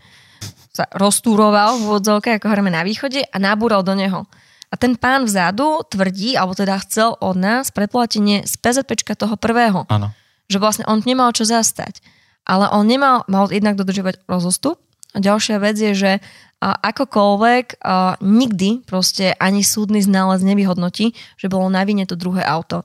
[0.77, 4.29] sa roztúroval v vodzovke, ako hovoríme na východe, a nabúral do neho.
[4.69, 9.87] A ten pán vzadu tvrdí, alebo teda chcel od nás preplatenie z PZPčka toho prvého.
[9.89, 10.13] Áno.
[10.51, 12.03] Že vlastne on nemal čo zastať.
[12.47, 14.79] Ale on nemal, mal jednak dodržovať rozostup.
[15.15, 16.11] A ďalšia vec je, že
[16.59, 17.85] akokoľvek
[18.19, 22.81] nikdy proste ani súdny znález nevyhodnotí, že bolo na vine to druhé auto.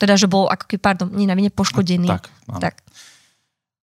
[0.00, 2.08] Teda, že bol ako keby, pardon, nie na vine poškodený.
[2.08, 2.60] Tak, áno.
[2.64, 2.80] tak.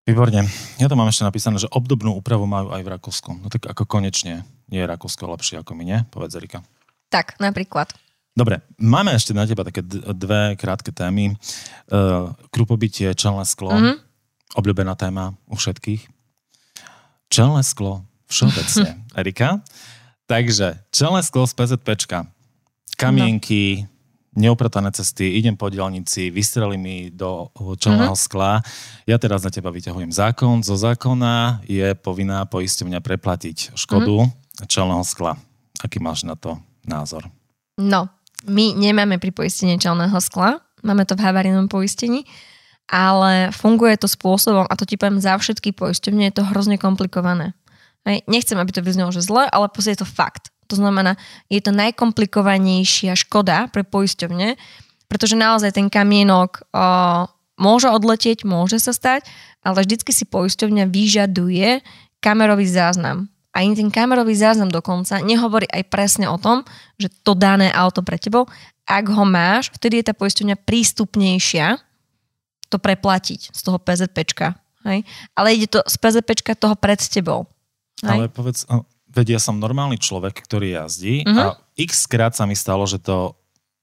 [0.08, 0.48] Výborne.
[0.80, 3.32] Ja to mám ešte napísané, že obdobnú úpravu majú aj v Rakúsku.
[3.42, 6.00] No tak ako konečne nie je Rakúsko lepšie ako my, nie?
[6.08, 6.64] Povedz Erika.
[7.12, 7.92] Tak, napríklad.
[8.32, 9.84] Dobre, máme ešte na teba také
[10.16, 11.36] dve krátke témy.
[11.92, 13.96] Uh, krupobytie, čelné sklo, mm-hmm.
[14.56, 16.15] obľúbená téma u všetkých.
[17.30, 19.02] Čelné sklo všeobecne.
[19.20, 19.62] Erika?
[20.26, 22.26] Takže, čelné sklo z PZPčka.
[22.98, 24.50] Kamienky, no.
[24.50, 28.26] neupratané cesty, idem po dielnici, vystreli mi do čelného mm-hmm.
[28.26, 28.64] skla.
[29.06, 30.66] Ja teraz na teba vyťahujem zákon.
[30.66, 34.66] Zo zákona je povinná poisťovňa preplatiť škodu mm-hmm.
[34.66, 35.38] čelného skla.
[35.84, 36.58] Aký máš na to
[36.88, 37.28] názor?
[37.78, 38.10] No,
[38.48, 40.64] my nemáme pri poistení čelného skla.
[40.82, 42.24] Máme to v havarijnom poistení
[42.86, 47.58] ale funguje to spôsobom, a to ti poviem za všetky poisťovne, je to hrozne komplikované.
[48.06, 50.54] Hej, nechcem, aby to vyznelo, že zle, ale je to fakt.
[50.70, 51.18] To znamená,
[51.50, 54.58] je to najkomplikovanejšia škoda pre poisťovne,
[55.10, 59.26] pretože naozaj ten kamienok uh, môže odletieť, môže sa stať,
[59.66, 61.82] ale vždycky si poisťovňa vyžaduje
[62.22, 63.30] kamerový záznam.
[63.56, 66.68] A ten kamerový záznam dokonca nehovorí aj presne o tom,
[67.00, 68.50] že to dané auto pre tebou,
[68.86, 71.82] ak ho máš, vtedy je tá poisťovňa prístupnejšia
[72.68, 74.56] to preplatiť z toho PZPčka.
[74.84, 75.02] Hej?
[75.34, 77.50] Ale ide to z PZPčka toho pred tebou.
[78.04, 78.68] Ale povedz,
[79.08, 81.56] vedia som normálny človek, ktorý jazdí uh-huh.
[81.56, 83.34] a x krát sa mi stalo, že to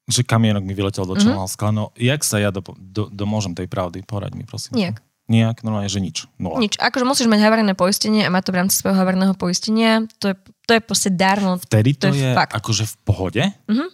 [0.03, 1.23] že kamienok mi vyletel do Mhm.
[1.23, 1.71] čelného skla.
[1.71, 4.03] No, jak sa ja do, do, domôžem tej pravdy?
[4.03, 4.75] Poraď mi, prosím.
[4.75, 4.99] Nijak.
[5.31, 6.27] Nijak, normálne, že nič.
[6.43, 6.59] Nula.
[6.59, 6.75] Nič.
[6.75, 10.03] Akože musíš mať havarijné poistenie a mať to v rámci svojho havarijného poistenia.
[10.19, 11.55] To je, to je proste darmo.
[11.63, 12.51] Vtedy to, To je je, fakt.
[12.53, 13.43] akože v pohode?
[13.71, 13.87] Mhm.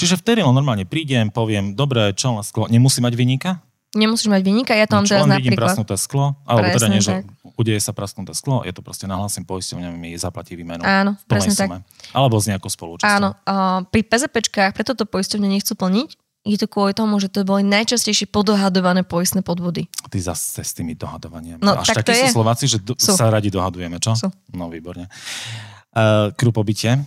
[0.00, 3.60] Čiže vtedy len normálne prídem, poviem, dobre, čelné sklo, nemusí mať vyníka?
[3.92, 5.68] Nemusíš mať vynika, ja to mám Nič, teraz len vidím napríklad.
[5.76, 7.28] prasknuté sklo, alebo teda nie, že tak.
[7.60, 10.80] udeje sa prasknuté sklo, je to proste nahlásim poisťovňa, mi zaplatí výmenu.
[10.80, 11.68] Áno, v presne tak.
[11.68, 11.78] sume.
[12.16, 13.12] Alebo s nejakou spolúčasťou.
[13.12, 17.46] Áno, uh, pri PZPčkách preto to poisťovne nechcú plniť, je to kvôli tomu, že to
[17.46, 19.86] boli najčastejšie podohadované poistné podvody.
[20.10, 21.62] Ty zase s tými dohadovaniami.
[21.62, 22.34] No, Až tak takí sú je.
[22.34, 23.14] Slováci, že do, Sú.
[23.14, 24.18] sa radi dohadujeme, čo?
[24.18, 24.28] Sú.
[24.50, 25.06] No, výborne.
[25.94, 26.98] Uh, krupobytie,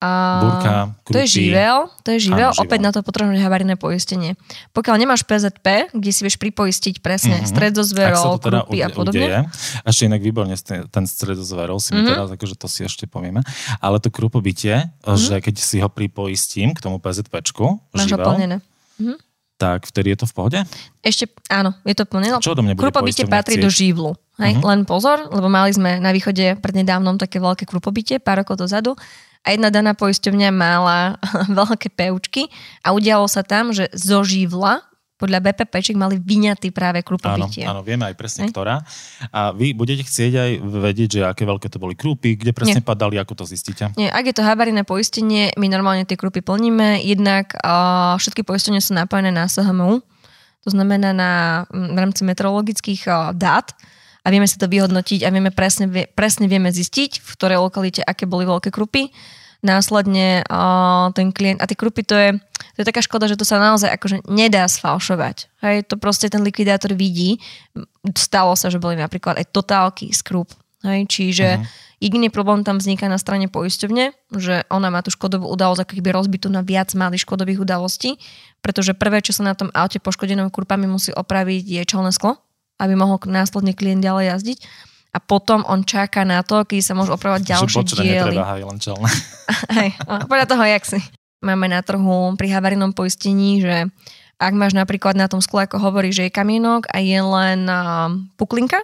[0.00, 0.10] A
[0.40, 1.36] Búrka, to je krupy.
[1.44, 2.64] živel, to je živel, Áno, živel.
[2.64, 4.32] opäť na to potrebuješ havarijné poistenie.
[4.72, 7.40] Pokiaľ nemáš PZP, kde si vieš pripoistiť presne Mhm.
[7.42, 7.52] mm-hmm.
[7.52, 9.20] stred zo Ak sa zverov, to teda krupy a ude- podobne.
[9.20, 9.40] Udeje.
[9.84, 10.56] Ešte inak výborne
[10.88, 12.08] ten stred zo zverov si mi Mhm.
[12.08, 13.44] teraz, akože to si ešte povieme.
[13.76, 18.56] Ale to krupobytie, že keď si ho pripoistím k tomu PZPčku, Máš živel, plnené.
[19.54, 20.58] tak vtedy je to v pohode?
[21.02, 22.40] Ešte, áno, je to plnené.
[22.40, 24.16] Čo odo mňa bude Krupobytie patrí do živlu.
[24.38, 24.56] Hej?
[24.56, 24.64] Mhm.
[24.64, 28.96] Len pozor, lebo mali sme na východe prednedávnom také veľké krupobytie, pár rokov dozadu.
[29.40, 31.16] A jedna daná poisťovňa mala
[31.60, 32.52] veľké peučky
[32.84, 34.84] a udialo sa tam, že zo živla
[35.20, 37.68] podľa BPPček mali vyňatý práve Áno, krupobytie.
[37.68, 38.56] áno, vieme aj presne, Hej.
[38.56, 38.80] ktorá.
[39.28, 43.20] A vy budete chcieť aj vedieť, že aké veľké to boli krúpy, kde presne padali,
[43.20, 43.92] ako to zistíte.
[44.00, 48.80] Nie, ak je to havarijné poistenie, my normálne tie krupy plníme, jednak uh, všetky poistenia
[48.80, 50.00] sú napojené na SHMU,
[50.64, 51.32] to znamená na,
[51.68, 53.76] v rámci meteorologických uh, dát
[54.20, 58.28] a vieme si to vyhodnotiť a vieme presne, presne vieme zistiť, v ktorej lokalite aké
[58.28, 59.12] boli veľké krupy.
[59.60, 62.32] Následne uh, ten klient, a tie krupy to je,
[62.76, 65.52] to je taká škoda, že to sa naozaj akože nedá sfalšovať.
[65.60, 67.36] Hej, to proste ten likvidátor vidí.
[68.16, 70.48] Stalo sa, že boli napríklad aj totálky z krup.
[70.80, 71.68] Hej, čiže uh-huh.
[72.00, 76.08] jediný problém tam vzniká na strane poisťovne, že ona má tú škodovú udalosť ako keby
[76.08, 78.16] rozbitú na viac malých škodových udalostí,
[78.64, 82.40] pretože prvé, čo sa na tom aute poškodenom kurpami musí opraviť, je čelné sklo,
[82.80, 84.58] aby mohol následne klient ďalej jazdiť.
[85.10, 88.30] A potom on čaká na to, keď sa môžu opravovať ďalšie že diely.
[88.30, 89.10] netreba, hej, len čelné.
[89.82, 90.98] Hej, no, podľa toho, jak si.
[91.42, 93.90] Máme na trhu pri havarijnom poistení, že
[94.38, 98.08] ak máš napríklad na tom skle, ako hovorí, že je kamienok a je len uh,
[98.38, 98.78] puklinka,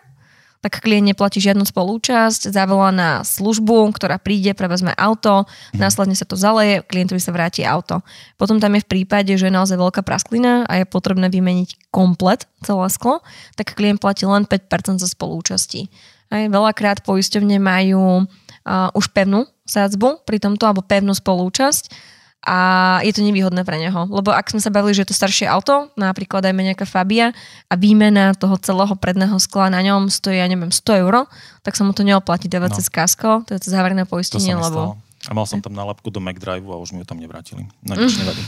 [0.66, 6.34] tak klient neplatí žiadnu spolúčasť, zavolá na službu, ktorá príde, prevezme auto, následne sa to
[6.34, 8.02] zaleje, klientovi sa vráti auto.
[8.34, 12.50] Potom tam je v prípade, že je naozaj veľká prasklina a je potrebné vymeniť komplet
[12.66, 13.22] celé sklo,
[13.54, 15.86] tak klient platí len 5% za spolúčasti.
[16.34, 22.15] Aj veľakrát poisťovne majú uh, už pevnú sádzbu pri tomto, alebo pevnú spolúčasť
[22.46, 22.58] a
[23.02, 24.06] je to nevýhodné pre neho.
[24.06, 27.34] Lebo ak sme sa bavili, že je to staršie auto, napríklad dajme nejaká Fabia
[27.66, 31.26] a výmena toho celého predného skla na ňom stojí, ja neviem, 100 eur,
[31.66, 32.76] tak sa mu to neoplatí dávať No.
[32.78, 34.94] cez kasko, to je záverné To sa poistenie, mi lebo...
[34.94, 35.04] stalo.
[35.26, 37.66] A mal som tam nálepku do McDrive a už mi ju tam nevrátili.
[37.82, 38.42] No nič nevadí.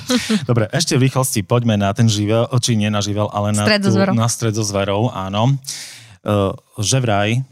[0.46, 3.82] Dobre, ešte v rýchlosti poďme na ten živel, či nie na živel, ale na, Stred
[3.82, 4.14] zverou.
[4.14, 5.58] na stred so zverou, áno.
[6.22, 7.42] Uh, že vraj,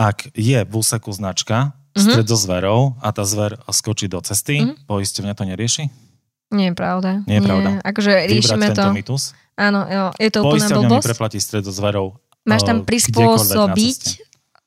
[0.00, 2.10] ak je v úseku značka Mhm.
[2.10, 4.88] stred so zverou a tá zver skočí do cesty, Mhm.
[4.88, 5.84] poisťovňa to nerieši?
[6.50, 7.22] Nie je pravda.
[7.30, 7.70] Nie je pravda.
[7.84, 8.90] Akože Vybrať riešime tento to.
[8.90, 9.22] mýtus?
[9.54, 11.06] Áno, jo, je to úplná blbosť.
[11.06, 14.00] preplatí stred so zverou Máš tam eh, prispôsobiť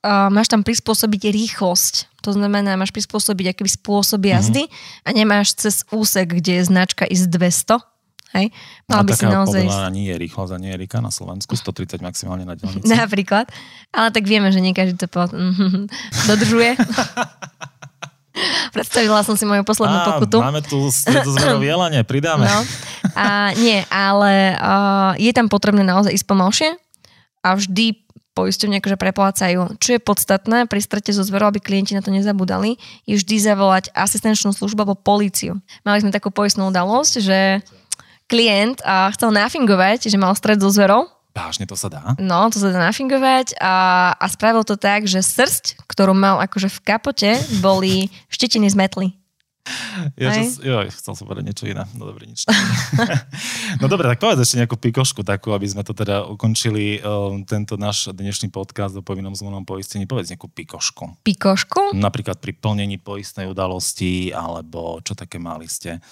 [0.06, 1.93] uh, máš tam prispôsobiť rýchlosť.
[2.24, 4.67] To znamená, máš prispôsobiť aký spôsob jazdy
[5.04, 7.84] a nemáš cez úsek, kde je značka IS 200.
[8.34, 8.50] Hej?
[8.89, 9.62] Mal A by si naozaj...
[9.69, 12.89] povolená nie je rýchlosť a nie je rýka na Slovensku, 130 maximálne na dielnici.
[13.06, 13.54] Napríklad.
[13.93, 15.30] Ale tak vieme, že nie každý to po...
[16.30, 16.74] dodržuje.
[18.74, 20.41] Predstavila som si moju poslednú Á, pokutu.
[20.41, 22.50] Máme tu stredozverové jelanie, pridáme.
[22.50, 22.60] No.
[23.13, 26.69] A nie, ale uh, je tam potrebné naozaj ísť pomalšie
[27.46, 28.02] a vždy
[28.34, 29.78] poisťovne akože preplácajú.
[29.78, 33.93] Čo je podstatné pri strete so zverou, aby klienti na to nezabudali, je vždy zavolať
[33.93, 35.62] asistenčnú službu alebo políciu.
[35.86, 37.62] Mali sme takú poistnú udalosť, že
[38.34, 42.13] klient uh, chcel nafingovať, že mal stred so zverou, Vážne to sa dá?
[42.22, 46.69] No, to sa dá nafingovať a, a spravil to tak, že srst, ktorú mal akože
[46.69, 49.08] v kapote, boli štetiny z metly.
[50.19, 51.88] Ja, joj, chcel som povedať niečo iné.
[51.96, 52.43] No dobre, nič.
[53.82, 57.80] no dobre, tak povedz ešte nejakú pikošku takú, aby sme to teda ukončili um, tento
[57.80, 60.04] náš dnešný podcast o povinnom zmluvnom poistení.
[60.04, 61.24] Povedz nejakú pikošku.
[61.24, 61.96] Pikošku?
[61.96, 66.04] Napríklad pri plnení poistnej udalosti, alebo čo také mali ste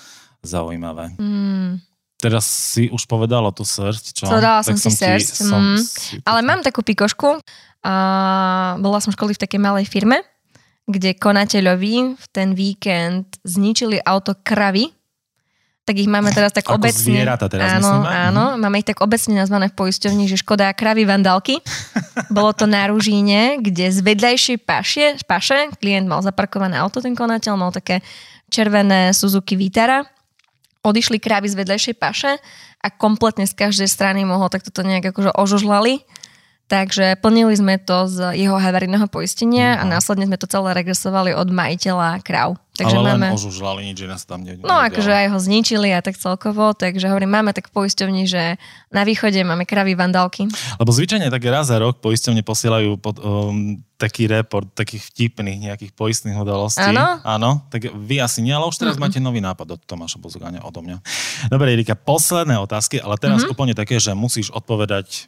[0.41, 1.19] zaujímavé.
[1.19, 1.90] Mm.
[2.21, 4.29] Teraz si už povedala tú srť, čo?
[4.29, 5.77] Povedala Tak som si srst, som mm.
[5.81, 7.41] si- Ale mám takú pikošku.
[7.81, 7.93] A
[8.77, 10.21] bola som v školy v takej malej firme,
[10.86, 14.93] kde konateľovi v ten víkend zničili auto kravy.
[15.81, 17.10] Tak ich máme teraz tak Ako obecne...
[17.10, 18.13] zvieratá teraz áno, myslíme?
[18.29, 21.57] áno, máme ich tak obecne nazvané v poisťovni, že škoda kravy vandalky.
[22.38, 27.57] Bolo to na Ružíne, kde z vedľajšej paše, paše klient mal zaparkované auto, ten konateľ,
[27.57, 28.05] mal také
[28.53, 30.05] červené Suzuki Vitara
[30.81, 32.31] odišli krávy z vedľajšej paše
[32.81, 36.01] a kompletne z každej strany mohol tak toto nejak akože ožožlali.
[36.71, 39.91] Takže plnili sme to z jeho havarijného poistenia a Mhm.
[39.91, 42.55] následne sme to celé regresovali od majiteľa kráv.
[42.71, 43.27] Takže Ale máme...
[43.27, 46.71] len ožužlali, nič iné sa tam ne, No akože aj ho zničili a tak celkovo,
[46.71, 48.55] takže hovorím, máme tak poisťovni, že
[48.88, 50.47] na východe máme kravy vandálky.
[50.79, 55.91] Lebo zvyčajne tak raz za rok poisťovne posielajú pod, um, taký report takých vtipných nejakých
[55.91, 56.81] poistných udalostí.
[56.81, 57.19] Áno?
[57.21, 60.79] Áno, tak vy asi nie, ale už teraz máte nový nápad od Tomáša Bozugáňa odo
[60.79, 61.03] mňa.
[61.51, 63.51] Dobre, Erika, posledné otázky, ale teraz Mhm.
[63.51, 65.27] úplne také, že musíš odpovedať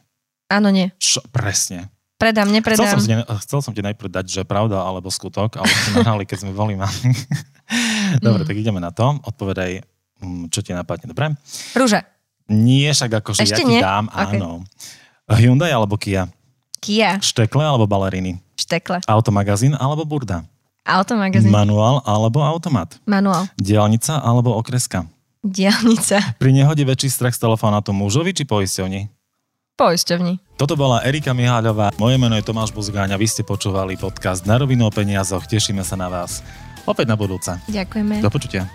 [0.54, 0.94] Áno, nie.
[0.96, 1.90] čo, presne.
[2.14, 2.86] Predám, Chcel nepredám.
[2.88, 3.12] som, ti,
[3.42, 6.74] chcel som ti najprv dať, že pravda alebo skutok, ale ste nahrali, keď sme boli
[6.74, 7.10] mami.
[8.24, 8.48] Dobre, Mm.
[8.48, 9.18] tak ideme na to.
[9.20, 9.82] Odpovedaj,
[10.20, 11.10] mm, čo ti napadne.
[11.10, 11.34] Dobre?
[11.74, 12.06] Rúža.
[12.46, 13.80] Nie, však akože ja Ešte ti nie?
[13.80, 14.36] dám, Ok.
[14.36, 14.62] áno.
[15.26, 16.28] Hyundai alebo Kia?
[16.78, 17.16] Kia.
[17.18, 18.36] Štekle alebo baleriny?
[18.54, 19.00] Štekle.
[19.02, 20.44] Automagazín alebo burda?
[20.84, 21.48] Automagazín.
[21.48, 23.00] Manuál alebo automat?
[23.02, 23.48] Manuál.
[23.56, 25.08] Diálnica alebo okreska?
[25.40, 26.36] Diálnica.
[26.36, 29.08] Pri nehode väčší strach z telefónatu mužovi či poisťovni?
[29.74, 30.43] Poisťovni.
[30.54, 34.54] Toto bola Erika Miháľová, moje meno je Tomáš Buzgáň a vy ste počúvali podcast Na
[34.54, 35.50] rovinu o peniazoch.
[35.50, 36.46] Tešíme sa na vás.
[36.86, 37.58] Opäť na budúce.
[37.66, 38.22] Ďakujeme.
[38.22, 38.70] Do počutia.